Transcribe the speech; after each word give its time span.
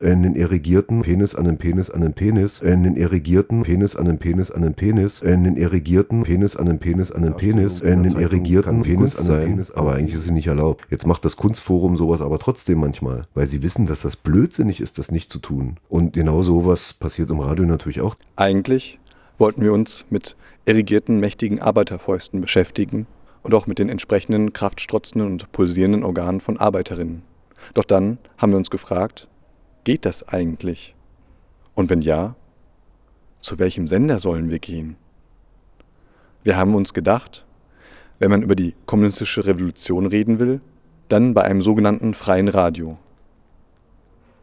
einen 0.00 0.36
irrigierten 0.36 1.02
Penis 1.02 1.34
an 1.34 1.44
den 1.44 1.58
Penis 1.58 1.90
an 1.90 2.02
den 2.02 2.12
Penis, 2.12 2.62
einen 2.62 2.96
irrigierten 2.96 3.62
Penis 3.62 3.96
an 3.96 4.04
den 4.04 4.18
Penis 4.18 4.50
an 4.50 4.62
den 4.62 4.74
Penis, 4.74 5.22
einen 5.22 5.56
irrigierten 5.56 6.22
Penis 6.22 6.54
an 6.54 6.66
den 6.66 6.78
Penis 6.78 7.10
an 7.10 7.22
den 7.22 7.34
Penis, 7.34 7.82
einen 7.82 8.04
irrigierten 8.04 8.80
Penis 8.82 9.18
an 9.18 9.26
den 9.26 9.44
Penis, 9.48 9.70
aber 9.72 9.94
eigentlich 9.94 10.14
ist 10.14 10.24
sie 10.24 10.30
nicht 10.30 10.46
erlaubt. 10.46 10.86
Jetzt 10.90 11.06
macht 11.06 11.24
das 11.24 11.36
Kunstforum 11.36 11.96
sowas 11.96 12.20
aber 12.20 12.38
trotzdem 12.38 12.78
manchmal, 12.78 13.24
weil 13.34 13.48
sie 13.48 13.62
wissen, 13.62 13.86
dass 13.86 14.02
das 14.02 14.14
blödsinnig 14.14 14.80
ist, 14.80 14.98
das 14.98 15.10
nicht 15.10 15.32
zu 15.32 15.40
tun. 15.40 15.78
Und 15.88 16.12
genau 16.12 16.42
sowas 16.42 16.94
passiert 16.94 17.30
im 17.30 17.40
Radio 17.40 17.64
natürlich 17.64 18.00
auch. 18.00 18.14
Eigentlich 18.36 19.00
wollten 19.36 19.62
wir 19.62 19.72
uns 19.72 20.06
mit 20.10 20.36
irrigierten, 20.64 21.18
mächtigen 21.18 21.60
Arbeiterfäusten 21.60 22.40
beschäftigen 22.40 23.08
und 23.42 23.52
auch 23.52 23.66
mit 23.66 23.80
den 23.80 23.88
entsprechenden 23.88 24.52
kraftstrotzenden 24.52 25.28
und 25.28 25.50
pulsierenden 25.50 26.04
Organen 26.04 26.40
von 26.40 26.56
Arbeiterinnen. 26.56 27.22
Doch 27.74 27.84
dann 27.84 28.18
haben 28.36 28.52
wir 28.52 28.58
uns 28.58 28.70
gefragt, 28.70 29.28
Geht 29.88 30.04
das 30.04 30.28
eigentlich? 30.28 30.94
Und 31.74 31.88
wenn 31.88 32.02
ja, 32.02 32.36
zu 33.40 33.58
welchem 33.58 33.88
Sender 33.88 34.18
sollen 34.18 34.50
wir 34.50 34.58
gehen? 34.58 34.98
Wir 36.44 36.58
haben 36.58 36.74
uns 36.74 36.92
gedacht, 36.92 37.46
wenn 38.18 38.30
man 38.30 38.42
über 38.42 38.54
die 38.54 38.74
kommunistische 38.84 39.46
Revolution 39.46 40.04
reden 40.04 40.40
will, 40.40 40.60
dann 41.08 41.32
bei 41.32 41.40
einem 41.40 41.62
sogenannten 41.62 42.12
freien 42.12 42.48
Radio. 42.48 42.98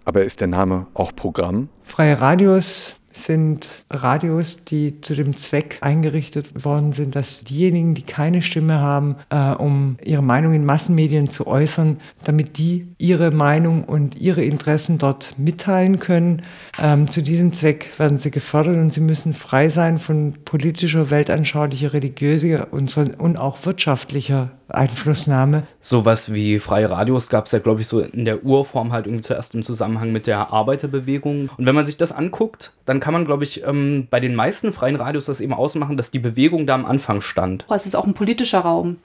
Aber 0.04 0.24
ist 0.24 0.42
der 0.42 0.48
Name 0.48 0.88
auch 0.96 1.16
Programm? 1.16 1.70
Freie 1.84 2.20
Radios 2.20 2.96
sind 3.16 3.70
Radios, 3.90 4.66
die 4.66 5.02
zu 5.02 5.16
dem 5.16 5.36
Zweck 5.38 5.78
eingerichtet 5.82 6.66
worden 6.66 6.94
sind, 6.94 7.16
dass 7.16 7.44
diejenigen, 7.44 7.94
die 7.94 8.04
keine 8.04 8.42
Stimme 8.42 8.80
haben, 8.80 9.16
äh, 9.30 9.52
um 9.52 9.98
ihre 10.04 10.22
Meinung 10.22 10.54
in 10.54 10.66
Massenmedien 10.66 11.30
zu 11.30 11.48
äußern, 11.48 11.98
damit 12.24 12.58
die 12.58 12.88
ihre 12.98 13.32
Meinung 13.32 13.84
und 13.84 14.20
ihre 14.20 14.44
Interessen 14.44 14.98
dort 14.98 15.36
mitteilen 15.38 16.00
können. 16.00 16.42
Ähm, 16.82 17.08
zu 17.08 17.22
diesem 17.22 17.54
Zweck 17.54 17.98
werden 17.98 18.18
sie 18.18 18.32
gefördert 18.32 18.78
und 18.78 18.92
sie 18.92 19.02
müssen 19.02 19.34
frei 19.34 19.70
sein 19.70 19.98
von 19.98 20.34
politischer, 20.46 21.10
weltanschaulicher, 21.10 21.94
religiöser 21.94 22.72
und, 22.72 22.90
so, 22.90 23.02
und 23.02 23.38
auch 23.38 23.66
wirtschaftlicher 23.66 24.52
Einflussnahme. 24.68 25.64
Sowas 25.80 26.34
wie 26.34 26.60
freie 26.60 26.90
Radios 26.90 27.30
gab 27.30 27.46
es 27.46 27.52
ja, 27.52 27.60
glaube 27.60 27.82
ich, 27.82 27.88
so 27.88 28.00
in 28.00 28.26
der 28.26 28.44
Urform 28.44 28.92
halt 28.92 29.06
irgendwie 29.06 29.24
zuerst 29.24 29.56
im 29.56 29.64
Zusammenhang 29.64 30.12
mit 30.12 30.28
der 30.28 30.52
Arbeiterbewegung. 30.52 31.50
Und 31.56 31.66
wenn 31.66 31.76
man 31.76 31.86
sich 31.86 31.98
das 31.98 32.12
anguckt, 32.12 32.74
dann 32.86 33.00
kann 33.00 33.14
man, 33.14 33.26
glaube 33.26 33.44
ich, 33.44 33.64
ähm, 33.66 34.08
bei 34.10 34.20
den 34.20 34.36
meisten 34.36 34.74
freien 34.74 34.96
Radios 34.96 35.26
das 35.26 35.42
eben 35.42 35.54
ausmachen, 35.54 35.98
dass 35.98 36.12
die 36.12 36.20
Bewegung 36.20 36.66
da 36.66 36.76
am 36.76 36.86
Anfang 36.86 37.22
stand. 37.22 37.66
Es 37.70 37.86
ist 37.86 37.96
auch 37.96 38.06
ein 38.06 38.14
politischer 38.14 38.60
Raum. 38.60 38.98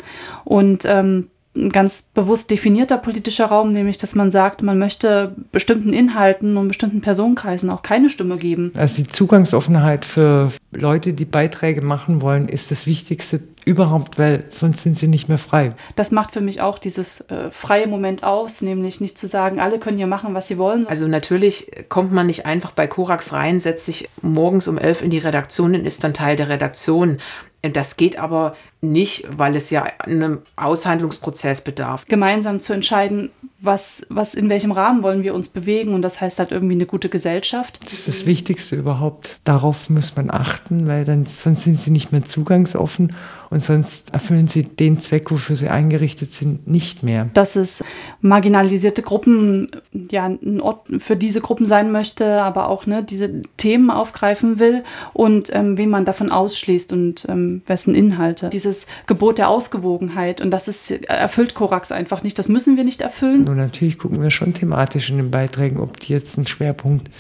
Und 0.45 0.85
ähm, 0.87 1.31
ein 1.57 1.71
ganz 1.71 2.05
bewusst 2.15 2.51
definierter 2.51 2.97
politischer 2.97 3.47
Raum, 3.47 3.73
nämlich 3.73 3.99
dass 3.99 4.15
man 4.15 4.31
sagt, 4.31 4.63
man 4.63 4.79
möchte 4.79 5.35
bestimmten 5.51 5.93
Inhalten 5.93 6.57
und 6.57 6.69
bestimmten 6.69 7.01
Personenkreisen 7.01 7.71
auch 7.71 7.83
keine 7.83 8.09
Stimme 8.09 8.37
geben. 8.37 8.73
Also 8.77 9.03
die 9.03 9.09
Zugangsoffenheit 9.09 10.05
für 10.05 10.53
Leute, 10.71 11.13
die 11.13 11.25
Beiträge 11.25 11.81
machen 11.81 12.23
wollen, 12.23 12.49
ist 12.49 12.71
das 12.71 12.87
Wichtigste 12.87 13.41
überhaupt, 13.65 14.19
weil 14.19 14.45
sonst 14.51 14.83
sind 14.83 14.97
sie 14.97 15.09
nicht 15.09 15.29
mehr 15.29 15.39
frei. 15.39 15.73
Das 15.97 16.13
macht 16.13 16.33
für 16.33 16.41
mich 16.41 16.61
auch 16.61 16.79
dieses 16.79 17.21
äh, 17.23 17.51
freie 17.51 17.89
Moment 17.89 18.23
aus, 18.23 18.63
nämlich 18.63 19.01
nicht 19.01 19.19
zu 19.19 19.27
sagen, 19.27 19.59
alle 19.59 19.79
können 19.79 19.97
hier 19.97 20.07
machen, 20.07 20.35
was 20.35 20.49
sie 20.49 20.57
wollen. 20.57 20.87
Also 20.87 21.09
natürlich 21.09 21.71
kommt 21.89 22.13
man 22.13 22.29
nicht 22.29 22.47
einfach 22.47 22.71
bei 22.71 22.87
Korax 22.87 23.33
rein, 23.33 23.59
setzt 23.61 23.87
sich 23.87 24.09
morgens 24.23 24.69
um 24.69 24.79
elf 24.79 25.03
in 25.03 25.11
die 25.11 25.19
Redaktion 25.19 25.75
und 25.75 25.85
ist 25.85 26.05
dann 26.05 26.15
Teil 26.15 26.37
der 26.37 26.49
Redaktion. 26.49 27.19
Das 27.63 27.97
geht 27.97 28.19
aber 28.19 28.57
nicht, 28.81 29.27
weil 29.37 29.55
es 29.55 29.71
ja 29.71 29.85
einem 29.99 30.43
Aushandlungsprozess 30.57 31.63
bedarf. 31.63 32.07
Gemeinsam 32.07 32.61
zu 32.61 32.73
entscheiden, 32.73 33.31
was, 33.63 34.03
was 34.09 34.35
in 34.35 34.49
welchem 34.49 34.73
Rahmen 34.73 35.03
wollen 35.03 35.23
wir 35.23 35.35
uns 35.35 35.49
bewegen 35.49 35.93
und 35.95 36.03
das 36.03 36.21
heißt 36.21 36.39
halt 36.39 36.51
irgendwie 36.51 36.75
eine 36.75 36.87
gute 36.87 37.09
Gesellschaft. 37.09 37.79
Das 37.85 37.93
ist 37.93 38.09
das 38.09 38.27
Wichtigste 38.27 38.77
überhaupt. 38.77 39.39
Darauf 39.45 39.91
muss 39.91 40.17
man 40.17 40.31
achten, 40.31 40.87
weil 40.87 41.05
dann 41.05 41.27
sonst 41.27 41.65
sind 41.65 41.79
sie 41.79 41.91
nicht 41.91 42.11
mehr 42.11 42.25
zugangsoffen 42.25 43.13
und 43.51 43.63
sonst 43.63 44.15
erfüllen 44.15 44.47
sie 44.47 44.63
den 44.63 45.01
Zweck, 45.01 45.31
wofür 45.31 45.57
sie 45.57 45.69
eingerichtet 45.69 46.33
sind, 46.33 46.69
nicht 46.69 47.03
mehr. 47.03 47.29
Dass 47.35 47.57
es 47.57 47.85
marginalisierte 48.21 49.03
Gruppen, 49.03 49.71
ja, 49.93 50.27
ein 50.27 50.61
Ort 50.61 50.87
für 50.99 51.17
diese 51.17 51.41
Gruppen 51.41 51.67
sein 51.67 51.91
möchte, 51.91 52.43
aber 52.43 52.69
auch 52.69 52.87
ne, 52.87 53.03
diese 53.03 53.43
Themen 53.57 53.91
aufgreifen 53.91 54.59
will 54.59 54.85
und 55.13 55.51
ähm, 55.53 55.77
wen 55.77 55.91
man 55.91 56.05
davon 56.05 56.31
ausschließt 56.31 56.93
und 56.93 57.27
ähm, 57.29 57.63
wessen 57.67 57.95
Inhalte. 57.95 58.51
Dieses 58.51 58.87
Gebot 59.07 59.39
der 59.39 59.49
Ausgewogenheit 59.49 60.41
und 60.41 60.51
das 60.51 60.69
ist, 60.69 60.91
erfüllt 60.91 61.55
Korax 61.55 61.91
einfach 61.91 62.23
nicht. 62.23 62.39
Das 62.39 62.49
müssen 62.49 62.77
wir 62.77 62.85
nicht 62.85 63.01
erfüllen. 63.01 63.50
Und 63.51 63.57
natürlich 63.57 63.99
gucken 63.99 64.23
wir 64.23 64.31
schon 64.31 64.55
thematisch 64.55 65.11
in 65.11 65.17
den 65.17 65.31
Beiträgen, 65.31 65.81
ob 65.81 65.99
die 66.01 66.13
jetzt 66.13 66.39
einen 66.39 66.47
Schwerpunkt 66.47 67.11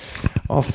auf 0.48 0.66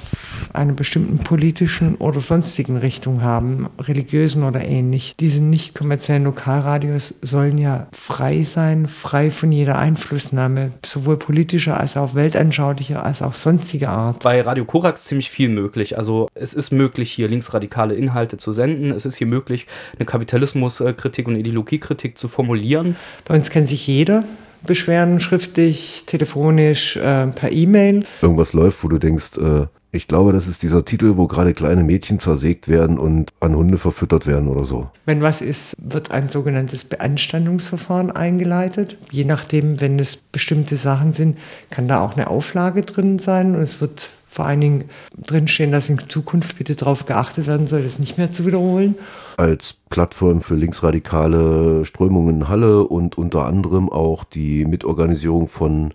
einer 0.53 0.73
bestimmten 0.73 1.19
politischen 1.19 1.95
oder 1.95 2.19
sonstigen 2.19 2.77
Richtung 2.77 3.21
haben, 3.21 3.69
religiösen 3.79 4.43
oder 4.43 4.65
ähnlich. 4.65 5.15
Diese 5.19 5.43
nicht 5.43 5.75
kommerziellen 5.75 6.25
Lokalradios 6.25 7.15
sollen 7.21 7.57
ja 7.57 7.87
frei 7.93 8.43
sein, 8.43 8.87
frei 8.87 9.31
von 9.31 9.51
jeder 9.51 9.77
Einflussnahme, 9.77 10.71
sowohl 10.85 11.17
politischer 11.17 11.79
als 11.79 11.97
auch 11.97 12.15
weltanschaulicher 12.15 13.03
als 13.03 13.21
auch 13.21 13.33
sonstiger 13.33 13.89
Art. 13.89 14.23
Bei 14.23 14.41
Radio 14.41 14.65
Korax 14.65 15.05
ziemlich 15.05 15.29
viel 15.29 15.49
möglich. 15.49 15.97
Also 15.97 16.27
es 16.35 16.53
ist 16.53 16.71
möglich, 16.71 17.11
hier 17.11 17.27
linksradikale 17.27 17.95
Inhalte 17.95 18.37
zu 18.37 18.53
senden. 18.53 18.91
Es 18.91 19.05
ist 19.05 19.15
hier 19.15 19.27
möglich, 19.27 19.67
eine 19.97 20.05
Kapitalismuskritik 20.05 21.27
und 21.27 21.35
Ideologiekritik 21.35 22.17
zu 22.17 22.27
formulieren. 22.27 22.95
Bei 23.25 23.35
uns 23.35 23.49
kennt 23.49 23.69
sich 23.69 23.87
jeder 23.87 24.25
beschweren, 24.65 25.19
schriftlich, 25.19 26.03
telefonisch, 26.05 26.97
äh, 26.97 27.27
per 27.27 27.51
E-Mail. 27.51 28.05
Irgendwas 28.21 28.53
läuft, 28.53 28.83
wo 28.83 28.87
du 28.87 28.97
denkst, 28.97 29.37
äh, 29.37 29.67
ich 29.95 30.09
glaube, 30.09 30.33
das 30.33 30.47
ist 30.47 30.61
dieser 30.61 30.83
Titel, 30.83 31.15
wo 31.15 31.25
gerade 31.27 31.53
kleine 31.53 31.83
Mädchen 31.83 32.19
zersägt 32.19 32.67
werden 32.67 32.99
und 32.99 33.29
an 33.39 33.55
Hunde 33.55 33.77
verfüttert 33.77 34.27
werden 34.27 34.49
oder 34.49 34.65
so. 34.65 34.89
Wenn 35.05 35.21
was 35.21 35.41
ist, 35.41 35.73
wird 35.77 36.11
ein 36.11 36.27
sogenanntes 36.27 36.83
Beanstandungsverfahren 36.83 38.11
eingeleitet. 38.11 38.97
Je 39.09 39.23
nachdem, 39.23 39.79
wenn 39.79 39.97
es 39.97 40.17
bestimmte 40.17 40.75
Sachen 40.75 41.13
sind, 41.13 41.37
kann 41.69 41.87
da 41.87 42.01
auch 42.01 42.17
eine 42.17 42.29
Auflage 42.29 42.81
drin 42.81 43.19
sein 43.19 43.55
und 43.55 43.61
es 43.61 43.79
wird 43.79 44.09
vor 44.35 44.45
allen 44.45 44.59
Dingen 44.59 44.83
drinstehen, 45.17 45.71
dass 45.71 45.89
in 45.89 45.97
Zukunft 46.09 46.57
bitte 46.57 46.75
darauf 46.75 47.05
geachtet 47.05 47.47
werden 47.47 47.67
soll, 47.67 47.83
das 47.83 47.99
nicht 47.99 48.17
mehr 48.17 48.33
zu 48.33 48.45
wiederholen. 48.45 48.95
Als 49.37 49.77
Plattform 49.89 50.41
für 50.41 50.55
linksradikale 50.55 51.85
Strömungen 51.85 52.41
in 52.41 52.49
Halle 52.49 52.83
und 52.83 53.17
unter 53.17 53.45
anderem 53.45 53.89
auch 53.89 54.25
die 54.25 54.65
Mitorganisierung 54.65 55.47
von 55.47 55.93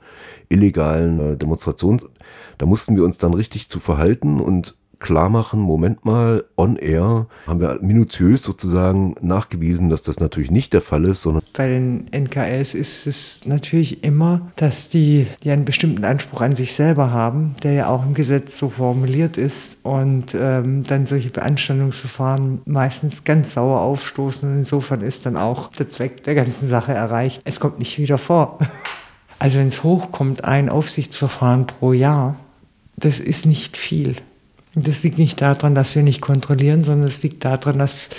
illegalen 0.49 1.21
äh, 1.21 1.37
Demonstrationen 1.37 2.01
da 2.61 2.67
mussten 2.67 2.95
wir 2.95 3.05
uns 3.05 3.17
dann 3.17 3.33
richtig 3.33 3.71
zu 3.71 3.81
verhalten 3.81 4.39
und 4.39 4.77
klar 5.00 5.31
machen, 5.31 5.61
Moment 5.61 6.05
mal, 6.05 6.44
on 6.56 6.77
air 6.77 7.27
haben 7.47 7.61
wir 7.61 7.78
minutiös 7.81 8.43
sozusagen 8.43 9.15
nachgewiesen, 9.21 9.88
dass 9.88 10.03
das 10.03 10.21
natürlich 10.21 10.50
nicht 10.50 10.72
der 10.72 10.83
Fall 10.83 11.06
ist, 11.06 11.22
sondern 11.22 11.43
bei 11.55 11.69
den 11.69 12.06
NKS 12.12 12.75
ist 12.75 13.06
es 13.06 13.47
natürlich 13.47 14.05
immer, 14.05 14.43
dass 14.56 14.91
die, 14.91 15.27
die 15.43 15.50
einen 15.50 15.65
bestimmten 15.65 16.05
Anspruch 16.05 16.43
an 16.43 16.55
sich 16.55 16.75
selber 16.75 17.10
haben, 17.10 17.56
der 17.62 17.72
ja 17.72 17.89
auch 17.89 18.05
im 18.05 18.15
Gesetz 18.15 18.59
so 18.59 18.69
formuliert 18.69 19.39
ist 19.39 19.78
und 19.83 20.34
ähm, 20.39 20.84
dann 20.84 21.06
solche 21.06 21.31
Beanstandungsverfahren 21.31 22.60
meistens 22.66 23.25
ganz 23.25 23.55
sauer 23.55 23.81
aufstoßen 23.81 24.49
und 24.49 24.59
insofern 24.59 25.00
ist 25.00 25.27
dann 25.27 25.37
auch 25.37 25.71
der 25.72 25.89
Zweck 25.89 26.22
der 26.25 26.34
ganzen 26.34 26.69
Sache 26.69 26.93
erreicht. 26.93 27.41
Es 27.44 27.59
kommt 27.59 27.78
nicht 27.78 27.99
wieder 27.99 28.19
vor. 28.19 28.59
Also 29.43 29.59
wenn 29.59 29.69
es 29.69 29.83
hochkommt, 29.83 30.44
ein 30.44 30.69
Aufsichtsverfahren 30.69 31.66
pro 31.66 31.94
Jahr, 31.94 32.37
das 32.99 33.21
ist 33.21 33.47
nicht 33.47 33.78
viel. 33.78 34.16
Das 34.75 35.03
liegt 35.03 35.19
nicht 35.19 35.41
daran, 35.41 35.75
dass 35.75 35.97
wir 35.97 36.03
nicht 36.03 36.20
kontrollieren, 36.20 36.84
sondern 36.84 37.08
es 37.08 37.22
liegt 37.22 37.44
daran, 37.44 37.78
dass 37.78 38.10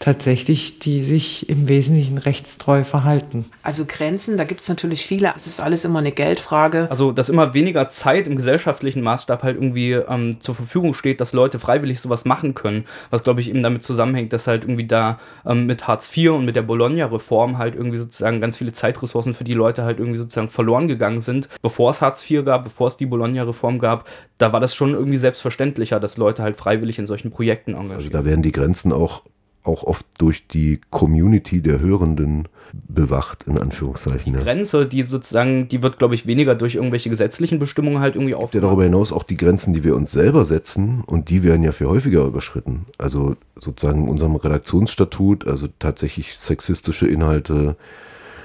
tatsächlich 0.00 0.78
die 0.78 1.04
sich 1.04 1.48
im 1.50 1.68
Wesentlichen 1.68 2.16
rechtstreu 2.16 2.84
verhalten. 2.84 3.44
Also 3.62 3.84
Grenzen, 3.86 4.38
da 4.38 4.44
gibt 4.44 4.62
es 4.62 4.68
natürlich 4.70 5.06
viele. 5.06 5.32
Es 5.36 5.46
ist 5.46 5.60
alles 5.60 5.84
immer 5.84 5.98
eine 5.98 6.10
Geldfrage. 6.10 6.86
Also, 6.90 7.12
dass 7.12 7.28
immer 7.28 7.52
weniger 7.52 7.90
Zeit 7.90 8.26
im 8.26 8.34
gesellschaftlichen 8.34 9.02
Maßstab 9.02 9.42
halt 9.42 9.56
irgendwie 9.56 9.92
ähm, 9.92 10.40
zur 10.40 10.54
Verfügung 10.54 10.94
steht, 10.94 11.20
dass 11.20 11.34
Leute 11.34 11.58
freiwillig 11.58 12.00
sowas 12.00 12.24
machen 12.24 12.54
können. 12.54 12.86
Was, 13.10 13.22
glaube 13.22 13.42
ich, 13.42 13.50
eben 13.50 13.62
damit 13.62 13.82
zusammenhängt, 13.82 14.32
dass 14.32 14.46
halt 14.46 14.64
irgendwie 14.64 14.86
da 14.86 15.18
ähm, 15.44 15.66
mit 15.66 15.86
Hartz 15.86 16.10
IV 16.16 16.30
und 16.30 16.46
mit 16.46 16.56
der 16.56 16.62
Bologna-Reform 16.62 17.58
halt 17.58 17.74
irgendwie 17.74 17.98
sozusagen 17.98 18.40
ganz 18.40 18.56
viele 18.56 18.72
Zeitressourcen 18.72 19.34
für 19.34 19.44
die 19.44 19.54
Leute 19.54 19.84
halt 19.84 19.98
irgendwie 19.98 20.18
sozusagen 20.18 20.48
verloren 20.48 20.88
gegangen 20.88 21.20
sind. 21.20 21.50
Bevor 21.60 21.90
es 21.90 22.00
Hartz 22.00 22.28
IV 22.28 22.46
gab, 22.46 22.64
bevor 22.64 22.86
es 22.86 22.96
die 22.96 23.06
Bologna-Reform 23.06 23.78
gab, 23.78 24.08
da 24.38 24.50
war 24.50 24.60
das 24.60 24.74
schon 24.74 24.94
irgendwie 24.94 25.18
selbstverständlicher, 25.18 26.00
dass 26.00 26.16
Leute 26.16 26.42
halt 26.42 26.56
freiwillig 26.56 26.98
in 26.98 27.04
solchen 27.04 27.30
Projekten 27.30 27.72
engagieren. 27.72 27.96
Also 27.96 28.08
da 28.08 28.24
werden 28.24 28.42
die 28.42 28.52
Grenzen 28.52 28.94
auch 28.94 29.24
auch 29.62 29.84
oft 29.84 30.06
durch 30.18 30.46
die 30.46 30.80
Community 30.90 31.60
der 31.60 31.80
Hörenden 31.80 32.48
bewacht, 32.72 33.44
in 33.46 33.58
Anführungszeichen. 33.58 34.32
Die 34.32 34.38
ja. 34.38 34.44
Grenze, 34.44 34.86
die 34.86 35.02
sozusagen, 35.02 35.68
die 35.68 35.82
wird, 35.82 35.98
glaube 35.98 36.14
ich, 36.14 36.26
weniger 36.26 36.54
durch 36.54 36.76
irgendwelche 36.76 37.10
gesetzlichen 37.10 37.58
Bestimmungen 37.58 38.00
halt 38.00 38.14
irgendwie 38.14 38.34
auf. 38.34 38.54
Ja, 38.54 38.60
darüber 38.60 38.84
hinaus 38.84 39.12
auch 39.12 39.22
die 39.22 39.36
Grenzen, 39.36 39.72
die 39.74 39.84
wir 39.84 39.96
uns 39.96 40.12
selber 40.12 40.44
setzen 40.44 41.02
und 41.04 41.30
die 41.30 41.42
werden 41.42 41.62
ja 41.62 41.72
viel 41.72 41.88
häufiger 41.88 42.24
überschritten. 42.24 42.86
Also 42.98 43.36
sozusagen 43.56 44.04
in 44.04 44.08
unserem 44.08 44.36
Redaktionsstatut, 44.36 45.46
also 45.46 45.66
tatsächlich 45.78 46.36
sexistische 46.36 47.06
Inhalte, 47.06 47.76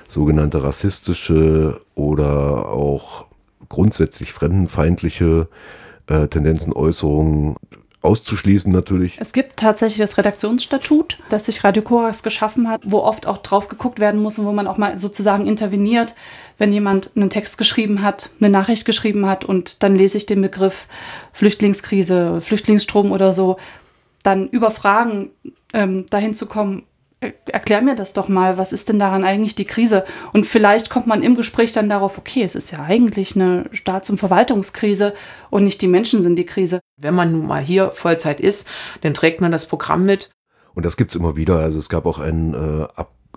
sogenannte 0.08 0.64
rassistische 0.64 1.82
oder 1.94 2.68
auch 2.68 3.26
grundsätzlich 3.70 4.34
fremdenfeindliche 4.34 5.48
äh, 6.08 6.28
Tendenzen, 6.28 6.74
Äußerungen 6.74 7.56
auszuschließen 8.06 8.72
natürlich. 8.72 9.18
Es 9.20 9.34
gibt 9.34 9.58
tatsächlich 9.58 9.98
das 9.98 10.18
Redaktionsstatut, 10.18 11.18
das 11.30 11.46
sich 11.46 11.64
Radio 11.64 11.84
Korax 11.84 12.24
geschaffen 12.24 12.70
hat, 12.70 12.82
wo 12.86 13.00
oft 13.00 13.28
auch 13.28 13.40
drauf 13.40 13.68
geguckt 13.68 14.00
werden 14.00 14.22
muss 14.22 14.40
und 14.40 14.46
wo 14.46 14.52
man 14.52 14.68
auch 14.68 14.78
mal 14.78 14.98
sozusagen 14.98 15.46
interveniert, 15.46 16.16
wenn 16.58 16.72
jemand 16.72 17.12
einen 17.16 17.30
Text 17.30 17.58
geschrieben 17.58 18.02
hat, 18.02 18.30
eine 18.40 18.50
Nachricht 18.50 18.86
geschrieben 18.86 19.26
hat 19.26 19.44
und 19.44 19.84
dann 19.84 19.96
lese 19.96 20.18
ich 20.18 20.26
den 20.26 20.42
Begriff 20.42 20.88
Flüchtlingskrise, 21.34 22.40
Flüchtlingsstrom 22.42 23.12
oder 23.12 23.34
so, 23.34 23.58
dann 24.24 24.48
über 24.50 24.72
Fragen 24.72 25.32
ähm, 25.74 26.06
dahin 26.10 26.34
zu 26.34 26.46
kommen, 26.46 26.84
erklär 27.46 27.82
mir 27.82 27.96
das 27.96 28.14
doch 28.14 28.28
mal, 28.28 28.58
was 28.58 28.74
ist 28.74 28.90
denn 28.90 29.00
daran 29.00 29.24
eigentlich 29.24 29.56
die 29.56 29.66
Krise? 29.66 30.06
Und 30.34 30.46
vielleicht 30.46 30.90
kommt 30.90 31.08
man 31.08 31.24
im 31.24 31.36
Gespräch 31.36 31.74
dann 31.74 31.90
darauf, 31.90 32.18
okay, 32.18 32.44
es 32.44 32.56
ist 32.56 32.72
ja 32.72 32.84
eigentlich 32.84 33.36
eine 33.36 33.66
Staats- 33.72 34.10
und 34.10 34.20
Verwaltungskrise 34.20 35.14
und 35.50 35.64
nicht 35.64 35.82
die 35.82 35.88
Menschen 35.88 36.22
sind 36.22 36.36
die 36.36 36.46
Krise. 36.46 36.80
Wenn 36.98 37.14
man 37.14 37.32
nun 37.32 37.48
mal 37.48 37.64
hier 37.64 37.92
Vollzeit 37.92 38.40
ist, 38.40 38.68
dann 39.02 39.14
trägt 39.14 39.42
man 39.42 39.52
das 39.52 39.68
Programm 39.68 40.06
mit. 40.06 40.30
Und 40.74 40.86
das 40.86 40.98
gibt 40.98 41.12
es 41.12 41.16
immer 41.16 41.36
wieder. 41.36 41.60
Also 41.60 41.80
es 41.80 41.90
gab 41.90 42.06
auch 42.06 42.20
ein, 42.20 42.54
äh, 42.54 42.88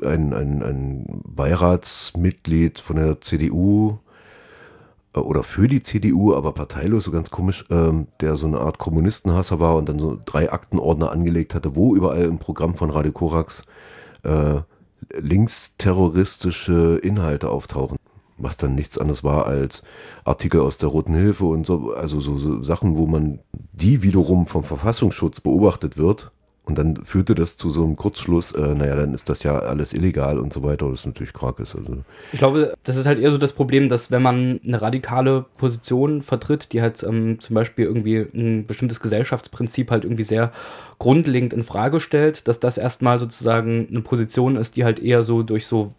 ein, 0.06 0.32
ein, 0.32 0.62
ein 0.62 1.22
Beiratsmitglied 1.24 2.78
von 2.78 2.96
der 2.96 3.20
CDU, 3.20 3.98
äh, 5.14 5.20
oder 5.20 5.42
für 5.42 5.68
die 5.68 5.82
CDU, 5.82 6.34
aber 6.34 6.52
parteilos, 6.52 7.04
so 7.04 7.10
ganz 7.10 7.30
komisch, 7.30 7.64
ähm, 7.70 8.08
der 8.20 8.36
so 8.36 8.46
eine 8.46 8.60
Art 8.60 8.78
Kommunistenhasser 8.78 9.60
war 9.60 9.76
und 9.76 9.88
dann 9.88 9.98
so 9.98 10.18
drei 10.24 10.52
Aktenordner 10.52 11.10
angelegt 11.10 11.54
hatte, 11.54 11.76
wo 11.76 11.94
überall 11.94 12.24
im 12.24 12.38
Programm 12.38 12.74
von 12.74 12.90
Radio 12.90 13.12
Korax 13.12 13.64
äh, 14.22 14.60
linksterroristische 15.16 16.98
Inhalte 17.02 17.50
auftauchen. 17.50 17.96
Was 18.38 18.56
dann 18.56 18.74
nichts 18.74 18.96
anderes 18.98 19.24
war 19.24 19.46
als 19.46 19.82
Artikel 20.24 20.60
aus 20.60 20.78
der 20.78 20.88
Roten 20.88 21.14
Hilfe 21.14 21.44
und 21.44 21.66
so, 21.66 21.92
also 21.92 22.20
so, 22.20 22.38
so 22.38 22.62
Sachen, 22.62 22.96
wo 22.96 23.06
man 23.06 23.40
die 23.52 24.02
wiederum 24.02 24.46
vom 24.46 24.62
Verfassungsschutz 24.62 25.40
beobachtet 25.40 25.98
wird 25.98 26.30
und 26.68 26.76
dann 26.76 27.02
führte 27.02 27.34
das 27.34 27.56
zu 27.56 27.70
so 27.70 27.82
einem 27.82 27.96
Kurzschluss, 27.96 28.52
äh, 28.52 28.74
naja, 28.74 28.94
dann 28.94 29.14
ist 29.14 29.30
das 29.30 29.42
ja 29.42 29.58
alles 29.58 29.94
illegal 29.94 30.38
und 30.38 30.52
so 30.52 30.62
weiter, 30.62 30.92
was 30.92 31.06
natürlich 31.06 31.32
Quark 31.32 31.60
ist. 31.60 31.74
Also. 31.74 32.04
Ich 32.32 32.38
glaube, 32.38 32.74
das 32.84 32.98
ist 32.98 33.06
halt 33.06 33.18
eher 33.18 33.32
so 33.32 33.38
das 33.38 33.54
Problem, 33.54 33.88
dass 33.88 34.10
wenn 34.10 34.20
man 34.20 34.60
eine 34.66 34.82
radikale 34.82 35.46
Position 35.56 36.20
vertritt, 36.20 36.72
die 36.72 36.82
halt 36.82 37.02
ähm, 37.02 37.40
zum 37.40 37.54
Beispiel 37.54 37.86
irgendwie 37.86 38.18
ein 38.34 38.66
bestimmtes 38.66 39.00
Gesellschaftsprinzip 39.00 39.90
halt 39.90 40.04
irgendwie 40.04 40.24
sehr 40.24 40.52
grundlegend 40.98 41.54
in 41.54 41.62
Frage 41.62 42.00
stellt, 42.00 42.46
dass 42.48 42.60
das 42.60 42.76
erstmal 42.76 43.18
sozusagen 43.18 43.88
eine 43.90 44.02
Position 44.02 44.56
ist, 44.56 44.76
die 44.76 44.84
halt 44.84 44.98
eher 44.98 45.22
so 45.22 45.42
durch 45.42 45.66
so, 45.66 45.92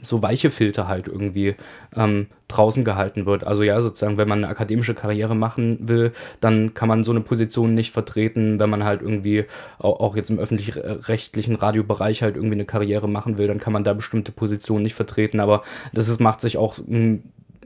so 0.00 0.22
weiche 0.22 0.50
Filter 0.50 0.86
halt 0.86 1.08
irgendwie 1.08 1.56
ähm, 1.96 2.28
draußen 2.48 2.84
gehalten 2.84 3.26
wird. 3.26 3.44
Also 3.44 3.62
ja, 3.62 3.80
sozusagen, 3.80 4.18
wenn 4.18 4.28
man 4.28 4.38
eine 4.38 4.48
akademische 4.48 4.94
Karriere 4.94 5.34
machen 5.34 5.88
will, 5.88 6.12
dann 6.40 6.74
kann 6.74 6.88
man 6.88 7.02
so 7.02 7.10
eine 7.10 7.20
Position 7.20 7.74
nicht 7.74 7.90
vertreten. 7.92 8.58
Wenn 8.58 8.70
man 8.70 8.84
halt 8.84 9.02
irgendwie 9.02 9.44
auch, 9.78 10.16
jetzt 10.16 10.30
im 10.30 10.38
öffentlich-rechtlichen 10.38 11.56
Radiobereich 11.56 12.22
halt 12.22 12.36
irgendwie 12.36 12.54
eine 12.54 12.64
Karriere 12.64 13.08
machen 13.08 13.38
will, 13.38 13.46
dann 13.46 13.60
kann 13.60 13.72
man 13.72 13.84
da 13.84 13.94
bestimmte 13.94 14.32
Positionen 14.32 14.82
nicht 14.82 14.94
vertreten. 14.94 15.40
Aber 15.40 15.62
das 15.92 16.08
ist, 16.08 16.20
macht 16.20 16.40
sich 16.40 16.58
auch 16.58 16.76
hm, 16.76 17.22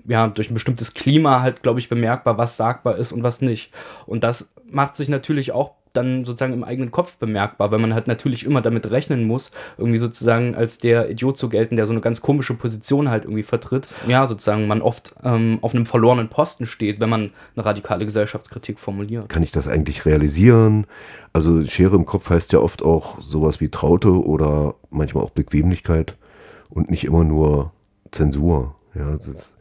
ja, 0.09 0.27
durch 0.29 0.51
ein 0.51 0.55
bestimmtes 0.55 0.95
Klima 0.95 1.43
halt, 1.43 1.63
glaube 1.63 1.81
ich, 1.81 1.89
bemerkbar, 1.89 2.39
was 2.39 2.57
sagbar 2.57 2.97
ist 2.97 3.13
und 3.13 3.23
was 3.23 3.43
nicht. 3.43 3.73
Und 4.07 4.25
das 4.25 4.53
macht 4.71 4.97
sich 4.97 5.09
natürlich 5.09 5.53
auch 5.53 5.75
dann 5.93 6.25
sozusagen 6.25 6.53
im 6.53 6.65
eigenen 6.65 6.91
Kopf 6.91 7.17
bemerkbar, 7.17 7.71
weil 7.71 7.79
man 7.79 7.95
halt 7.95 8.07
natürlich 8.07 8.45
immer 8.45 8.61
damit 8.61 8.91
rechnen 8.91 9.25
muss, 9.27 9.51
irgendwie 9.77 9.99
sozusagen 9.99 10.55
als 10.55 10.79
der 10.79 11.11
Idiot 11.11 11.39
zu 11.39 11.49
gelten, 11.49 11.77
der 11.77 11.87
so 11.87 11.93
eine 11.93 12.01
ganz 12.01 12.21
komische 12.21 12.55
Position 12.55 13.11
halt 13.11 13.25
irgendwie 13.25 13.43
vertritt. 13.43 13.95
Ja, 14.07 14.27
sozusagen 14.27 14.67
man 14.67 14.83
oft 14.83 15.15
ähm, 15.25 15.59
auf 15.63 15.75
einem 15.75 15.87
verlorenen 15.87 16.29
Posten 16.29 16.67
steht, 16.67 17.01
wenn 17.01 17.09
man 17.09 17.31
eine 17.57 17.65
radikale 17.65 18.05
Gesellschaftskritik 18.05 18.79
formuliert. 18.79 19.29
Kann 19.29 19.43
ich 19.43 19.53
das 19.53 19.69
eigentlich 19.69 20.07
realisieren? 20.07 20.87
Also 21.33 21.63
Schere 21.65 21.97
im 21.97 22.07
Kopf 22.07 22.31
heißt 22.31 22.53
ja 22.53 22.61
oft 22.61 22.83
auch 22.83 23.21
sowas 23.21 23.61
wie 23.61 23.69
Traute 23.69 24.11
oder 24.25 24.75
manchmal 24.91 25.25
auch 25.25 25.31
Bequemlichkeit 25.31 26.17
und 26.71 26.91
nicht 26.91 27.05
immer 27.05 27.25
nur 27.25 27.73
Zensur. 28.11 28.75
Ja, 28.95 29.15
ist, 29.15 29.57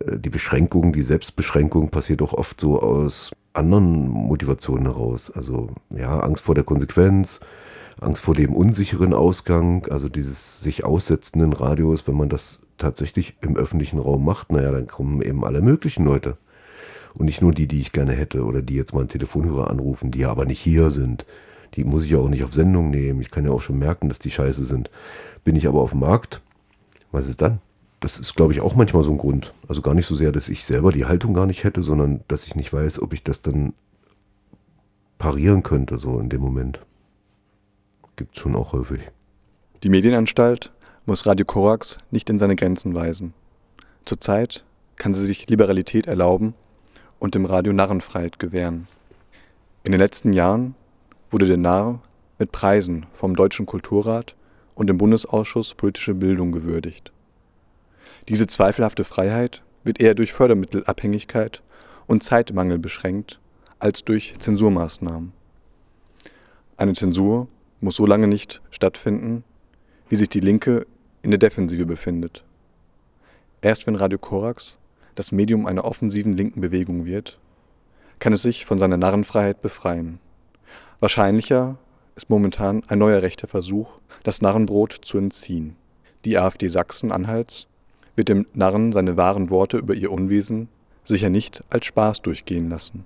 äh, 0.00 0.18
die 0.18 0.30
Beschränkung, 0.30 0.92
die 0.92 1.02
Selbstbeschränkung 1.02 1.90
passiert 1.90 2.22
auch 2.22 2.32
oft 2.32 2.60
so 2.60 2.80
aus 2.80 3.30
anderen 3.54 4.08
Motivationen 4.08 4.84
heraus. 4.86 5.30
Also 5.30 5.68
ja, 5.90 6.20
Angst 6.20 6.44
vor 6.44 6.54
der 6.54 6.64
Konsequenz, 6.64 7.40
Angst 8.00 8.22
vor 8.22 8.34
dem 8.34 8.54
unsicheren 8.54 9.14
Ausgang, 9.14 9.86
also 9.88 10.08
dieses 10.08 10.60
sich 10.60 10.84
aussetzenden 10.84 11.52
Radios, 11.52 12.06
wenn 12.06 12.16
man 12.16 12.28
das 12.28 12.60
tatsächlich 12.76 13.36
im 13.40 13.56
öffentlichen 13.56 13.98
Raum 13.98 14.24
macht, 14.24 14.52
naja, 14.52 14.72
dann 14.72 14.88
kommen 14.88 15.22
eben 15.22 15.44
alle 15.44 15.62
möglichen 15.62 16.04
Leute. 16.04 16.36
Und 17.14 17.26
nicht 17.26 17.40
nur 17.40 17.52
die, 17.52 17.68
die 17.68 17.80
ich 17.80 17.92
gerne 17.92 18.12
hätte 18.12 18.44
oder 18.44 18.60
die 18.60 18.74
jetzt 18.74 18.92
mal 18.92 19.00
einen 19.00 19.08
Telefonhörer 19.08 19.70
anrufen, 19.70 20.10
die 20.10 20.18
ja 20.20 20.30
aber 20.30 20.46
nicht 20.46 20.60
hier 20.60 20.90
sind. 20.90 21.24
Die 21.74 21.84
muss 21.84 22.04
ich 22.04 22.10
ja 22.10 22.18
auch 22.18 22.28
nicht 22.28 22.42
auf 22.42 22.52
Sendung 22.52 22.90
nehmen. 22.90 23.20
Ich 23.20 23.30
kann 23.30 23.44
ja 23.44 23.52
auch 23.52 23.60
schon 23.60 23.78
merken, 23.78 24.08
dass 24.08 24.18
die 24.18 24.32
scheiße 24.32 24.64
sind. 24.64 24.90
Bin 25.44 25.54
ich 25.54 25.68
aber 25.68 25.80
auf 25.80 25.90
dem 25.90 26.00
Markt, 26.00 26.42
was 27.12 27.28
ist 27.28 27.40
dann? 27.40 27.60
Das 28.04 28.18
ist, 28.18 28.36
glaube 28.36 28.52
ich, 28.52 28.60
auch 28.60 28.74
manchmal 28.74 29.02
so 29.02 29.10
ein 29.10 29.16
Grund. 29.16 29.54
Also 29.66 29.80
gar 29.80 29.94
nicht 29.94 30.04
so 30.04 30.14
sehr, 30.14 30.30
dass 30.30 30.50
ich 30.50 30.66
selber 30.66 30.92
die 30.92 31.06
Haltung 31.06 31.32
gar 31.32 31.46
nicht 31.46 31.64
hätte, 31.64 31.82
sondern 31.82 32.22
dass 32.28 32.44
ich 32.44 32.54
nicht 32.54 32.70
weiß, 32.70 33.00
ob 33.00 33.14
ich 33.14 33.24
das 33.24 33.40
dann 33.40 33.72
parieren 35.16 35.62
könnte, 35.62 35.98
so 35.98 36.20
in 36.20 36.28
dem 36.28 36.42
Moment. 36.42 36.80
Gibt 38.16 38.36
es 38.36 38.42
schon 38.42 38.56
auch 38.56 38.74
häufig. 38.74 39.00
Die 39.82 39.88
Medienanstalt 39.88 40.70
muss 41.06 41.24
Radio 41.24 41.46
Korax 41.46 41.96
nicht 42.10 42.28
in 42.28 42.38
seine 42.38 42.56
Grenzen 42.56 42.94
weisen. 42.94 43.32
Zurzeit 44.04 44.66
kann 44.96 45.14
sie 45.14 45.24
sich 45.24 45.48
Liberalität 45.48 46.06
erlauben 46.06 46.52
und 47.18 47.34
dem 47.34 47.46
Radio 47.46 47.72
Narrenfreiheit 47.72 48.38
gewähren. 48.38 48.86
In 49.82 49.92
den 49.92 50.00
letzten 50.00 50.34
Jahren 50.34 50.74
wurde 51.30 51.46
der 51.46 51.56
Narr 51.56 52.02
mit 52.38 52.52
Preisen 52.52 53.06
vom 53.14 53.34
Deutschen 53.34 53.64
Kulturrat 53.64 54.36
und 54.74 54.88
dem 54.88 54.98
Bundesausschuss 54.98 55.74
Politische 55.74 56.12
Bildung 56.12 56.52
gewürdigt. 56.52 57.13
Diese 58.28 58.46
zweifelhafte 58.46 59.04
Freiheit 59.04 59.62
wird 59.84 60.00
eher 60.00 60.14
durch 60.14 60.32
Fördermittelabhängigkeit 60.32 61.62
und 62.06 62.22
Zeitmangel 62.22 62.78
beschränkt 62.78 63.40
als 63.78 64.04
durch 64.04 64.34
Zensurmaßnahmen. 64.38 65.32
Eine 66.76 66.92
Zensur 66.92 67.48
muss 67.80 67.96
so 67.96 68.06
lange 68.06 68.26
nicht 68.26 68.62
stattfinden, 68.70 69.44
wie 70.08 70.16
sich 70.16 70.28
die 70.28 70.40
Linke 70.40 70.86
in 71.22 71.30
der 71.30 71.38
Defensive 71.38 71.86
befindet. 71.86 72.44
Erst 73.62 73.86
wenn 73.86 73.94
Radio 73.94 74.18
Korax 74.18 74.78
das 75.14 75.32
Medium 75.32 75.66
einer 75.66 75.84
offensiven 75.84 76.36
linken 76.36 76.60
Bewegung 76.60 77.04
wird, 77.04 77.38
kann 78.18 78.32
es 78.32 78.42
sich 78.42 78.64
von 78.64 78.78
seiner 78.78 78.96
Narrenfreiheit 78.96 79.60
befreien. 79.60 80.18
Wahrscheinlicher 80.98 81.78
ist 82.16 82.30
momentan 82.30 82.82
ein 82.88 82.98
neuer 82.98 83.22
rechter 83.22 83.46
Versuch, 83.46 84.00
das 84.22 84.42
Narrenbrot 84.42 84.92
zu 84.92 85.18
entziehen. 85.18 85.76
Die 86.24 86.38
AfD 86.38 86.68
Sachsen-Anhalts 86.68 87.66
wird 88.16 88.28
dem 88.28 88.46
Narren 88.54 88.92
seine 88.92 89.16
wahren 89.16 89.50
Worte 89.50 89.78
über 89.78 89.94
ihr 89.94 90.12
Unwesen 90.12 90.68
sicher 91.04 91.30
nicht 91.30 91.62
als 91.70 91.86
Spaß 91.86 92.22
durchgehen 92.22 92.68
lassen 92.68 93.04